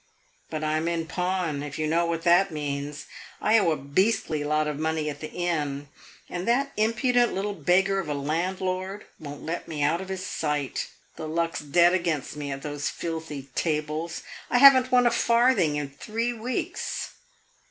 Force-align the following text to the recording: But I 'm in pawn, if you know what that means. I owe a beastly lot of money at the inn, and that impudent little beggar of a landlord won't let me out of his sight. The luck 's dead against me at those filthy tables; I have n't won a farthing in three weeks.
But 0.49 0.63
I 0.63 0.77
'm 0.77 0.87
in 0.87 1.05
pawn, 1.05 1.61
if 1.61 1.77
you 1.77 1.85
know 1.85 2.07
what 2.07 2.23
that 2.23 2.49
means. 2.49 3.05
I 3.39 3.59
owe 3.59 3.69
a 3.69 3.77
beastly 3.77 4.43
lot 4.43 4.67
of 4.67 4.79
money 4.79 5.11
at 5.11 5.19
the 5.19 5.29
inn, 5.31 5.89
and 6.27 6.47
that 6.47 6.71
impudent 6.75 7.35
little 7.35 7.53
beggar 7.53 7.99
of 7.99 8.09
a 8.09 8.15
landlord 8.15 9.05
won't 9.19 9.43
let 9.43 9.67
me 9.67 9.83
out 9.83 10.01
of 10.01 10.09
his 10.09 10.25
sight. 10.25 10.87
The 11.17 11.27
luck 11.27 11.57
's 11.57 11.59
dead 11.59 11.93
against 11.93 12.35
me 12.35 12.51
at 12.51 12.63
those 12.63 12.89
filthy 12.89 13.49
tables; 13.53 14.23
I 14.49 14.57
have 14.57 14.75
n't 14.75 14.91
won 14.91 15.05
a 15.05 15.11
farthing 15.11 15.75
in 15.75 15.91
three 15.91 16.33
weeks. 16.33 17.11